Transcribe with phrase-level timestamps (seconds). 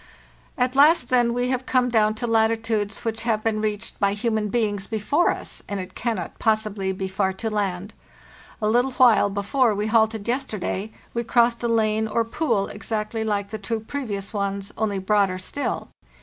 [0.57, 4.47] At last, then, we have come down to latitudes which have been reached by human
[4.47, 7.93] beings before us, and it cannot possibly be far to land.
[8.63, 13.51] A little while before we halted yesterday we crossed a lane or pool exactly like
[13.51, 15.89] the two previous ones, only broader still.